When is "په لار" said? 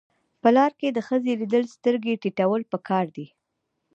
0.41-0.71